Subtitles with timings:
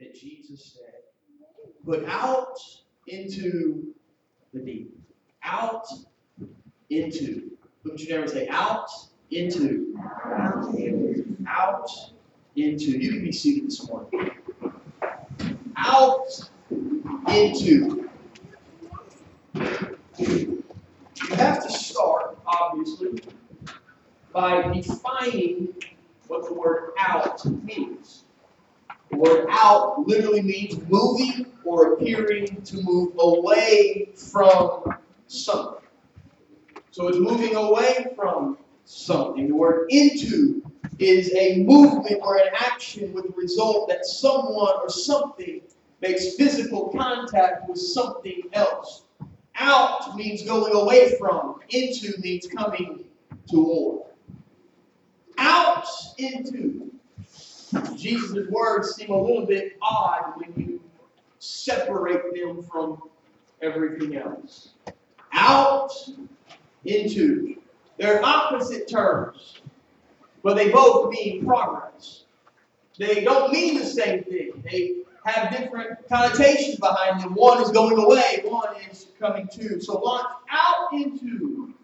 [0.00, 1.02] that Jesus said,
[1.84, 2.58] put out
[3.06, 3.94] into
[4.54, 4.98] the deep.
[5.44, 5.86] Out
[6.88, 7.50] into.
[7.84, 8.88] Look at your neighbor and say, out
[9.30, 9.94] into.
[11.46, 11.90] Out
[12.56, 12.98] into.
[12.98, 14.30] You can be seated this morning.
[15.76, 16.26] Out
[17.28, 18.08] into.
[19.54, 20.64] You
[21.32, 23.20] have to start, obviously,
[24.32, 25.74] by defining
[26.26, 28.24] what the word out means.
[29.10, 34.94] The word out literally means moving or appearing to move away from
[35.26, 35.88] something.
[36.92, 39.48] So it's moving away from something.
[39.48, 40.62] The word into
[40.98, 45.62] is a movement or an action with the result that someone or something
[46.00, 49.04] makes physical contact with something else.
[49.56, 53.04] Out means going away from, into means coming
[53.48, 54.06] toward.
[55.38, 55.86] Out
[56.18, 56.92] into.
[57.96, 60.80] Jesus' words seem a little bit odd when you
[61.38, 63.02] separate them from
[63.62, 64.70] everything else.
[65.32, 65.92] Out
[66.84, 67.56] into.
[67.98, 69.60] They're opposite terms,
[70.42, 72.24] but they both mean progress.
[72.98, 74.62] They don't mean the same thing.
[74.64, 77.34] They have different connotations behind them.
[77.34, 79.80] One is going away, one is coming to.
[79.80, 81.74] So launch out into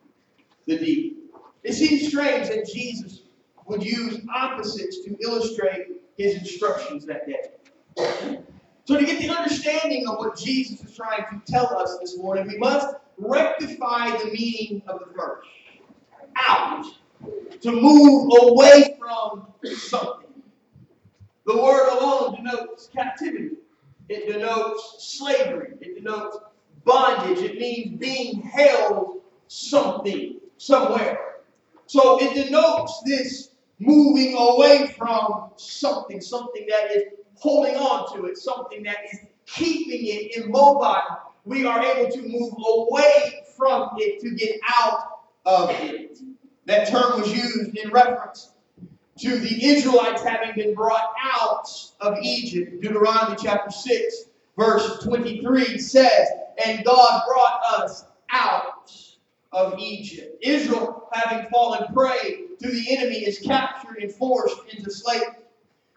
[0.66, 1.34] the deep.
[1.62, 3.20] It seems strange that Jesus
[3.66, 8.40] would use opposites to illustrate his instructions that day.
[8.84, 12.46] So, to get the understanding of what Jesus is trying to tell us this morning,
[12.46, 15.44] we must rectify the meaning of the verse.
[16.48, 16.84] Out.
[17.62, 20.26] To move away from something.
[21.46, 23.56] The word alone denotes captivity.
[24.08, 25.74] It denotes slavery.
[25.80, 26.38] It denotes
[26.84, 27.38] bondage.
[27.38, 31.18] It means being held something, somewhere.
[31.86, 38.38] So it denotes this moving away from something, something that is holding on to it,
[38.38, 41.00] something that is keeping it immobile.
[41.44, 46.18] We are able to move away from it to get out of it.
[46.66, 48.52] That term was used in reference
[49.20, 51.68] to the Israelites having been brought out
[52.00, 52.82] of Egypt.
[52.82, 54.24] Deuteronomy chapter 6,
[54.58, 56.28] verse 23 says,
[56.64, 58.92] And God brought us out
[59.52, 60.36] of Egypt.
[60.42, 65.34] Israel, having fallen prey to the enemy, is captured and forced into slavery.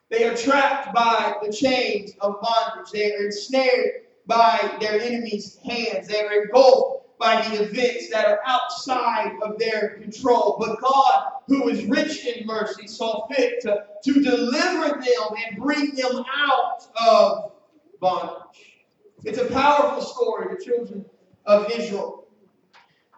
[0.10, 2.92] They are trapped by the chains of bondage.
[2.92, 6.08] They are ensnared by their enemy's hands.
[6.08, 10.56] They are engulfed by the events that are outside of their control.
[10.60, 15.94] But God, who is rich in mercy, saw fit to, to deliver them and bring
[15.96, 17.52] them out of
[18.00, 18.80] bondage.
[19.26, 21.06] It's a powerful story, the children
[21.46, 22.19] of Israel,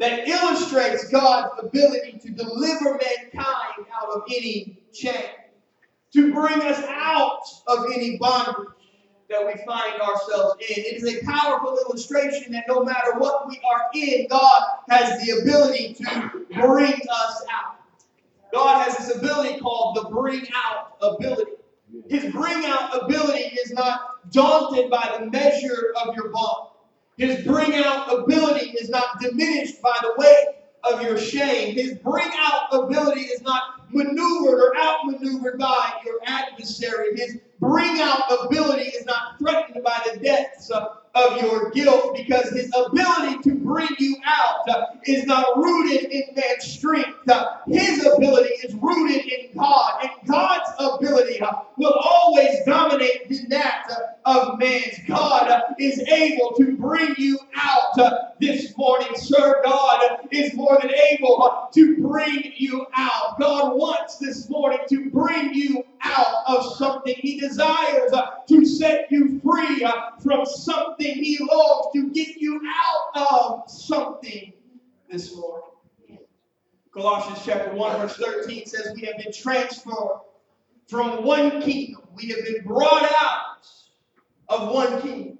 [0.01, 5.29] that illustrates God's ability to deliver mankind out of any chain,
[6.11, 8.67] to bring us out of any bondage
[9.29, 10.83] that we find ourselves in.
[10.83, 15.39] It is a powerful illustration that no matter what we are in, God has the
[15.39, 17.75] ability to bring us out.
[18.51, 21.51] God has this ability called the bring out ability.
[22.09, 26.70] His bring out ability is not daunted by the measure of your bond.
[27.21, 31.75] His bring out ability is not diminished by the weight of your shame.
[31.75, 33.61] His bring out ability is not
[33.91, 37.09] maneuvered or outmaneuvered by your adversary.
[37.15, 42.49] His bring out ability is not threatened by the depths of, of your guilt because
[42.51, 44.67] his ability to bring you out
[45.05, 47.17] is not rooted in man's strength.
[47.67, 51.41] His ability is rooted in God, and God's ability
[51.77, 53.87] will always dominate in that
[54.25, 54.99] of man's.
[55.07, 59.61] God is able to bring you out this morning, sir.
[59.63, 63.39] God is more than able to bring you out.
[63.39, 67.15] God wants this morning to bring you out of something.
[67.17, 71.13] He desires uh, to set you free uh, from something.
[71.13, 74.53] He longs to get you out of something
[75.09, 75.67] this morning.
[76.93, 80.19] Colossians chapter 1, verse 13 says, We have been transferred
[80.87, 82.01] from one kingdom.
[82.15, 83.65] We have been brought out
[84.49, 85.37] of one kingdom.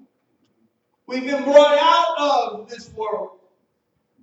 [1.06, 3.32] We've been brought out of this world.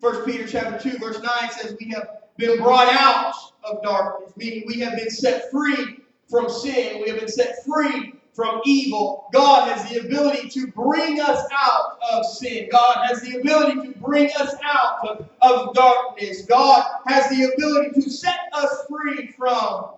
[0.01, 4.63] First Peter chapter 2, verse 9 says, We have been brought out of darkness, meaning
[4.65, 5.99] we have been set free
[6.29, 7.01] from sin.
[7.01, 9.27] We have been set free from evil.
[9.33, 12.69] God has the ability to bring us out of sin.
[12.71, 16.43] God has the ability to bring us out of, of darkness.
[16.43, 19.95] God has the ability to set us free from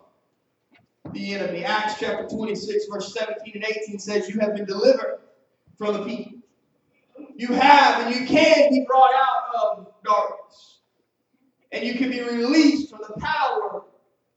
[1.11, 1.65] the enemy.
[1.65, 5.19] Acts chapter 26, verse 17 and 18 says, You have been delivered
[5.77, 6.39] from the people.
[7.35, 10.79] You have and you can be brought out of darkness.
[11.71, 13.83] And you can be released from the power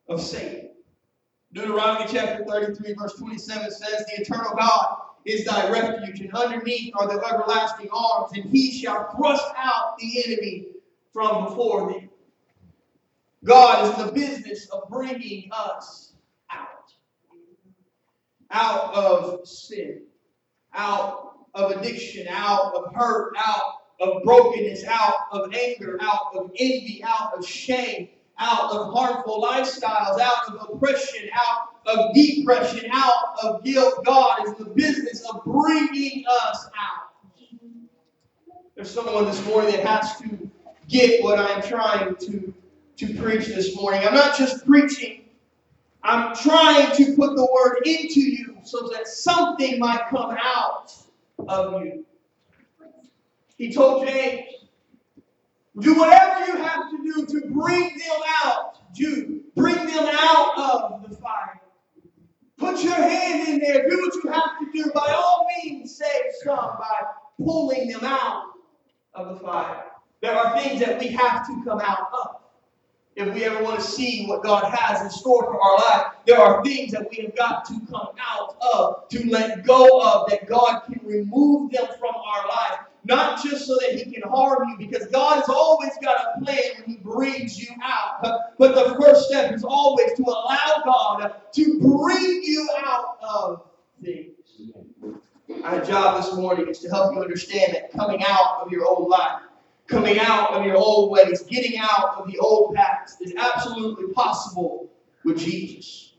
[0.08, 0.70] of Satan.
[1.54, 7.06] Deuteronomy chapter 33, verse 27 says, The eternal God is thy refuge, and underneath are
[7.06, 10.66] the everlasting arms, and he shall thrust out the enemy
[11.12, 12.08] from before thee.
[13.44, 16.14] God is in the business of bringing us
[16.50, 16.92] out.
[18.50, 20.02] Out of sin,
[20.74, 23.62] out of addiction, out of hurt, out
[24.00, 30.20] of brokenness, out of anger, out of envy, out of shame, out of harmful lifestyles,
[30.20, 34.04] out of oppression, out of depression, out of guilt.
[34.04, 37.04] God is the business of bringing us out.
[38.74, 40.50] There's someone this morning that has to
[40.88, 42.52] get what I'm trying to,
[42.96, 44.06] to preach this morning.
[44.06, 45.24] I'm not just preaching,
[46.02, 50.92] I'm trying to put the word into you so that something might come out
[51.48, 52.04] of you.
[53.56, 54.63] He told James,
[55.80, 59.42] do whatever you have to do to bring them out, Jude.
[59.56, 61.60] Bring them out of the fire.
[62.58, 63.88] Put your hand in there.
[63.88, 64.90] Do what you have to do.
[64.92, 67.00] By all means, save some by
[67.42, 68.52] pulling them out
[69.14, 69.84] of the fire.
[70.20, 72.36] There are things that we have to come out of.
[73.16, 76.40] If we ever want to see what God has in store for our life, there
[76.40, 80.46] are things that we have got to come out of, to let go of, that
[80.46, 84.76] God can remove them from our life not just so that he can harm you,
[84.78, 88.22] because God has always got a plan when he brings you out.
[88.58, 93.62] But the first step is always to allow God to bring you out of
[94.02, 94.30] things.
[95.62, 99.08] Our job this morning is to help you understand that coming out of your old
[99.08, 99.42] life,
[99.86, 104.90] coming out of your old ways, getting out of the old past is absolutely possible
[105.24, 106.14] with Jesus.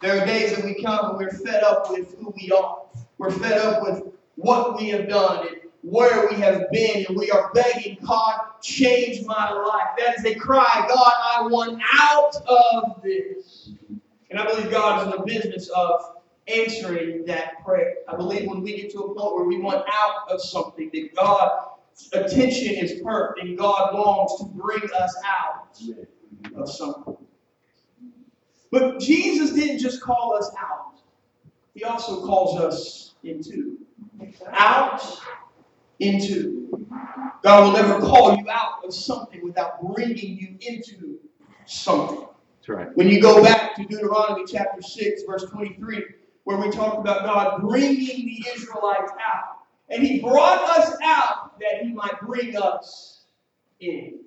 [0.00, 2.82] There are days that we come and we're fed up with who we are.
[3.18, 7.30] We're fed up with what we have done and where we have been and we
[7.30, 9.88] are begging, God, change my life.
[9.98, 13.70] That is a cry, God, I want out of this.
[14.30, 16.00] And I believe God is in the business of
[16.46, 17.96] answering that prayer.
[18.08, 21.14] I believe when we get to a point where we want out of something, that
[21.14, 25.76] God's attention is hurt and God longs to bring us out
[26.56, 27.16] of something.
[28.70, 31.00] But Jesus didn't just call us out,
[31.74, 33.78] He also calls us into.
[34.52, 35.02] Out
[35.98, 36.86] into.
[37.42, 41.18] God will never call you out of something without bringing you into
[41.66, 42.26] something.
[42.60, 42.96] That's right.
[42.96, 46.04] When you go back to Deuteronomy chapter 6, verse 23,
[46.44, 49.58] where we talk about God bringing the Israelites out.
[49.88, 53.24] And He brought us out that He might bring us
[53.80, 54.20] in.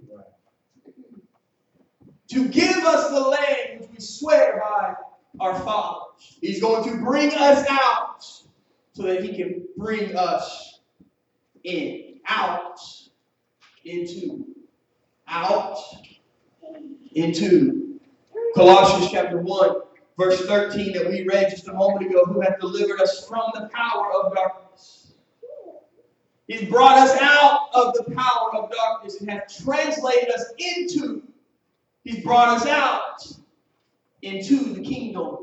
[2.30, 4.96] To give us the land which we swear by
[5.40, 6.38] our fathers.
[6.42, 8.24] He's going to bring us out
[8.94, 10.75] so that He can bring us
[11.66, 12.80] in, out,
[13.84, 14.46] into,
[15.28, 15.78] out,
[17.14, 18.00] into.
[18.56, 19.76] Colossians chapter 1,
[20.18, 23.70] verse 13 that we read just a moment ago, who hath delivered us from the
[23.74, 25.14] power of darkness.
[26.48, 31.24] He's brought us out of the power of darkness and hath translated us into.
[32.04, 33.26] He's brought us out
[34.22, 35.38] into the kingdom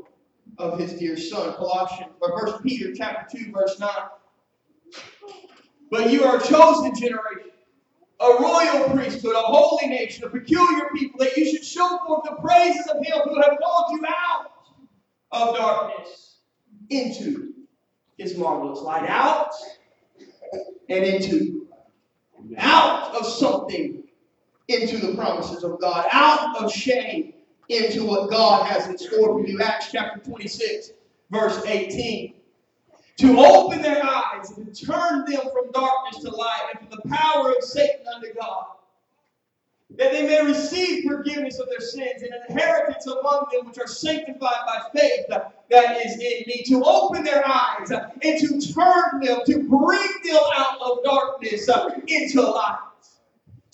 [0.57, 1.53] of his dear son.
[1.55, 3.89] Colossians or First Peter chapter 2, verse 9.
[5.93, 7.51] But you are a chosen generation,
[8.19, 12.35] a royal priesthood, a holy nation, a peculiar people, that you should show forth the
[12.41, 14.51] praises of him who have called you out
[15.31, 16.37] of darkness
[16.89, 17.53] into
[18.17, 19.07] his marvelous light.
[19.07, 19.51] Out
[20.89, 21.67] and into.
[22.57, 24.01] Out of something
[24.69, 26.07] into the promises of God.
[26.11, 27.33] Out of shame
[27.69, 29.61] into what God has in store for you.
[29.61, 30.89] Acts chapter 26,
[31.29, 32.33] verse 18
[33.17, 37.15] to open their eyes and to turn them from darkness to light and from the
[37.15, 38.65] power of Satan unto God,
[39.97, 43.87] that they may receive forgiveness of their sins and an inheritance among them which are
[43.87, 49.39] sanctified by faith that is in me, to open their eyes and to turn them,
[49.45, 51.69] to bring them out of darkness
[52.07, 52.77] into light,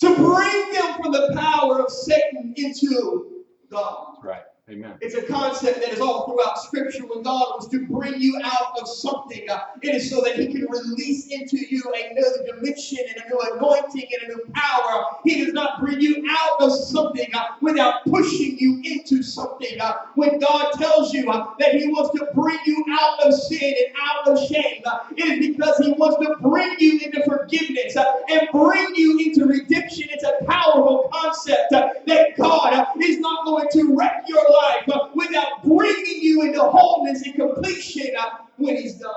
[0.00, 4.16] to bring them from the power of Satan into God.
[4.22, 4.42] Right.
[4.70, 4.94] Amen.
[5.00, 7.04] It's a concept that is all throughout Scripture.
[7.04, 10.46] When God was to bring you out of something, uh, it is so that He
[10.46, 15.06] can release into you a new dimension and a new anointing and a new power.
[15.24, 19.80] He does not bring you out of something uh, without pushing you into something.
[19.80, 23.96] Uh, when God tells you that He wants to bring you out of sin and
[24.00, 24.82] out of shame,
[25.16, 30.10] it is because He wants to bring you into forgiveness and bring you into redemption.
[30.12, 35.64] It's a powerful concept that God is not going to wreck your life life without
[35.64, 38.14] bringing you into wholeness and completion
[38.56, 39.12] when He's done.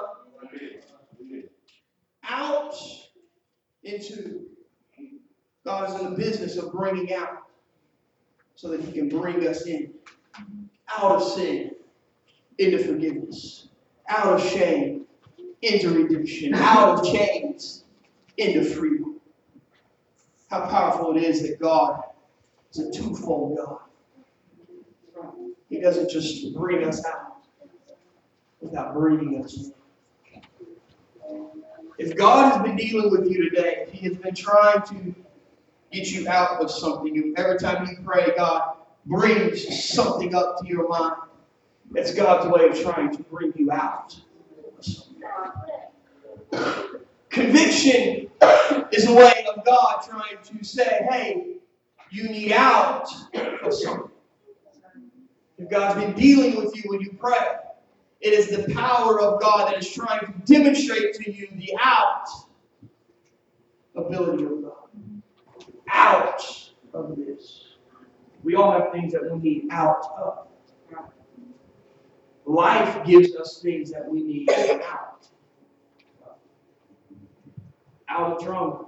[2.24, 2.76] Out
[3.84, 4.42] into.
[5.66, 7.44] God is in the business of bringing out
[8.56, 9.94] so that He can bring us in.
[11.00, 11.72] Out of sin
[12.58, 13.70] into forgiveness,
[14.10, 15.06] out of shame
[15.62, 17.86] into redemption, out of chains
[18.38, 19.20] into freedom.
[20.50, 22.02] How powerful it is that God
[22.72, 23.80] is a twofold God.
[25.74, 27.48] He doesn't just bring us out
[28.62, 29.72] without bringing us.
[31.98, 35.16] If God has been dealing with you today, if He has been trying to
[35.92, 38.76] get you out of something, every time you pray, God
[39.08, 41.16] brings something up to your mind.
[41.90, 44.16] That's God's way of trying to bring you out.
[47.32, 48.30] Conviction
[48.92, 51.56] is a way of God trying to say, hey,
[52.12, 53.10] you need out
[53.64, 54.13] of something.
[55.70, 57.38] God's been dealing with you when you pray,
[58.22, 62.28] it is the power of God that is trying to demonstrate to you the out
[63.96, 65.22] ability of God.
[65.92, 67.76] Out of this.
[68.44, 70.48] We all have things that we need out of.
[72.46, 75.26] Life gives us things that we need out.
[78.10, 78.86] Out of drama.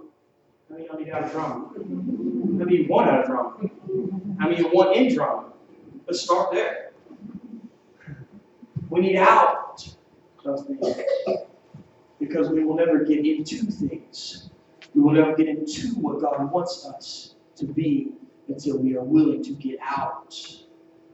[0.69, 1.69] How many y'all need out of drama?
[1.73, 3.69] How many you want out of drama?
[4.39, 5.53] How many you want in drama?
[6.07, 6.91] Let's start there.
[8.89, 9.83] We need out
[10.45, 10.95] of things.
[12.19, 14.49] Because we will never get into things.
[14.93, 18.13] We will never get into what God wants us to be
[18.47, 20.33] until we are willing to get out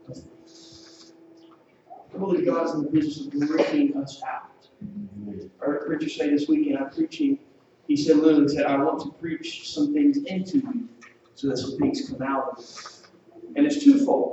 [0.08, 1.12] of things.
[2.14, 4.50] I believe God is in the business of bringing us out.
[5.62, 7.38] I heard a preacher say this weekend, I'm preaching,
[7.88, 10.88] he said literally said, I want to preach some things into you
[11.34, 13.52] so that some things come out of you.
[13.56, 14.31] And it's twofold.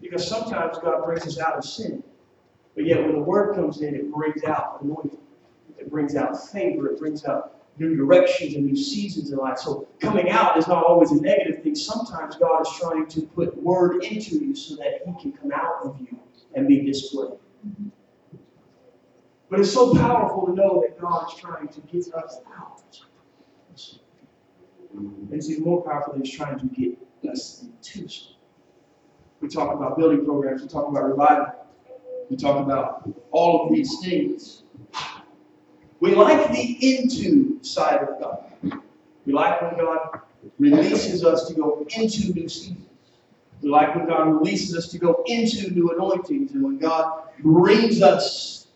[0.00, 2.02] Because sometimes God brings us out of sin.
[2.74, 5.18] But yet when the word comes in, it brings out anointing.
[5.78, 6.88] It brings out favor.
[6.88, 9.58] It brings out new directions and new seasons in life.
[9.58, 11.74] So coming out is not always a negative thing.
[11.74, 15.84] Sometimes God is trying to put word into you so that He can come out
[15.84, 16.18] of you
[16.54, 17.38] and be displayed.
[19.50, 23.00] But it's so powerful to know that God is trying to get us out.
[24.96, 26.98] And it's even more powerful that He's trying to get
[27.30, 28.33] us into something.
[29.44, 31.52] We talk about building programs, we talk about revival,
[32.30, 34.62] we talk about all of these things.
[36.00, 38.80] We like the into side of God.
[39.26, 40.20] We like when God
[40.58, 42.88] releases us to go into new seasons.
[43.60, 48.00] We like when God releases us to go into new anointings and when God brings
[48.00, 48.68] us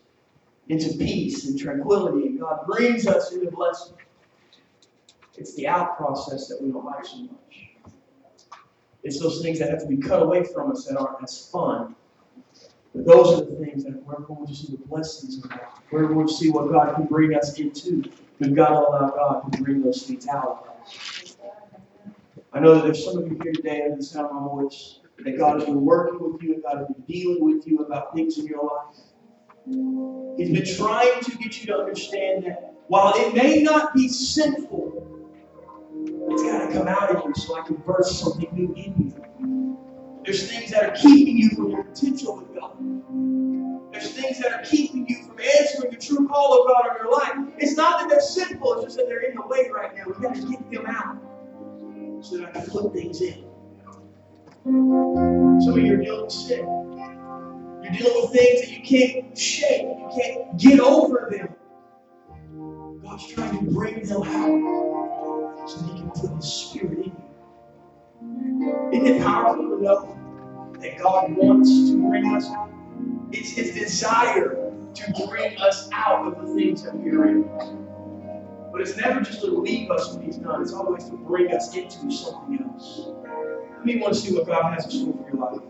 [0.69, 3.97] into peace and tranquility and God brings us into blessing.
[5.39, 7.68] It's the out process that we don't like so much.
[9.03, 11.95] It's those things that have to be cut away from us that aren't as fun
[12.95, 15.61] but those are the things that we're going to see the blessings of God.
[15.91, 18.03] We're going to see what God can bring us into.
[18.39, 21.37] We've got to allow God to bring those things out of us.
[22.53, 25.01] I know that there's some of you here today under the sound of my voice
[25.19, 28.15] that God has been working with you and God has been dealing with you about
[28.15, 28.97] things in your life.
[30.39, 35.18] He's been trying to get you to understand that while it may not be sinful,
[36.39, 40.23] it's got to come out of you so I can birth something new in you.
[40.25, 42.77] There's things that are keeping you from your potential with God.
[43.93, 47.13] There's things that are keeping you from answering the true call of God in your
[47.13, 47.55] life.
[47.59, 50.05] It's not that they're sinful, it's just that they're in the way right now.
[50.07, 51.17] We've got to get them out
[52.25, 53.45] so that I can put things in.
[54.65, 56.61] Some of you are dealing with sin.
[57.83, 59.83] You're dealing with things that you can't shake.
[59.83, 61.49] You can't get over them.
[63.03, 64.98] God's trying to bring them out
[65.69, 67.29] so that He can put His Spirit in you.
[68.93, 70.19] Isn't it powerful to know
[70.81, 72.71] that God wants to bring us out.
[73.33, 77.43] It's His desire to bring us out of the things that we are in.
[78.73, 81.75] But it's never just to leave us when He's done, it's always to bring us
[81.75, 83.09] into something else.
[83.81, 85.63] I mean, want to see what God has in store for your life.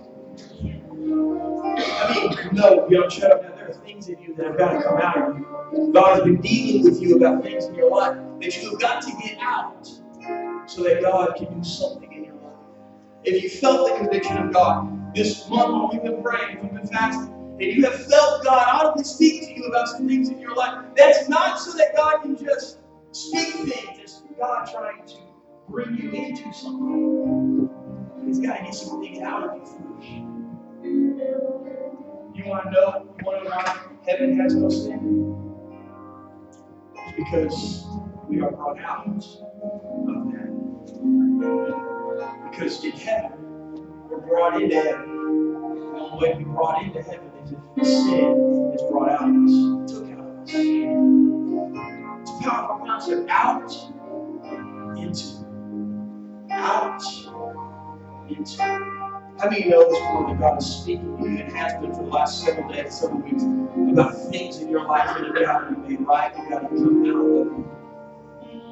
[1.71, 3.43] I mean, no, you don't shut up.
[3.43, 5.93] Now, there are things in you that have got to come out of you.
[5.93, 9.03] God has been dealing with you about things in your life that you have got
[9.03, 9.87] to get out
[10.67, 12.53] so that God can do something in your life.
[13.25, 16.87] If you felt the conviction of God, this month when we've been praying, we've been
[16.87, 20.55] fasting, and you have felt God audibly speak to you about some things in your
[20.55, 22.79] life, that's not so that God can just
[23.13, 23.99] speak things.
[24.01, 25.15] It's God trying to
[25.69, 27.69] bring you into something.
[28.27, 30.09] He's got to get some things out of you first.
[32.35, 35.45] You want to know, you want to know why heaven has no sin?
[36.95, 37.85] It's because
[38.29, 39.15] we are brought out of
[40.33, 40.51] that.
[42.51, 43.33] Because in heaven,
[44.11, 45.09] we're brought into heaven.
[45.93, 49.37] The only way to be brought into heaven is if sin is brought out of
[49.45, 50.51] us, took out of us.
[52.21, 53.31] It's a powerful concept.
[53.31, 53.73] Out,
[54.99, 55.47] into.
[56.51, 57.03] Out,
[58.29, 58.63] into.
[58.63, 61.95] How many you know this morning that God is speaking to you and has been
[61.95, 63.45] for the last several days, several weeks,
[63.93, 66.69] about things in your life that have got to be made right, you got to
[66.69, 67.78] come out of it.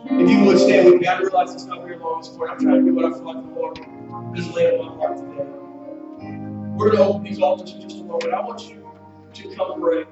[0.09, 2.55] If you would stand with me, I realize it's not very long this morning.
[2.57, 5.17] I'm trying to do what I feel like the Lord is laying on my heart
[5.19, 5.45] today.
[6.77, 8.33] We're going to open these altars in just a moment.
[8.33, 8.89] I want you
[9.35, 10.05] to come pray.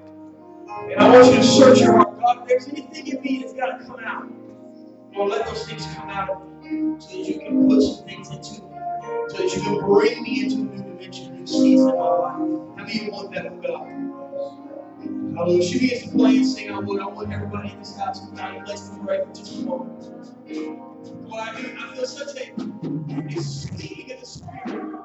[0.93, 2.21] And I want you to search your heart.
[2.21, 4.27] God, if there's anything in me that's got to come out,
[5.15, 8.31] Lord, let those things come out of me so that you can put some things
[8.31, 8.71] into me,
[9.29, 12.03] so that you can bring me into a new dimension, a new season in my
[12.03, 12.33] life.
[12.33, 14.14] How many you want that from God?
[15.37, 15.63] Hallelujah.
[15.65, 16.71] She begins to play and sing.
[16.73, 17.03] I would.
[17.03, 19.63] I want everybody in this house to find a place to pray for just a
[19.63, 20.05] moment.
[21.29, 22.53] Lord, I, I feel such a,
[23.39, 25.04] a speaking in the spirit.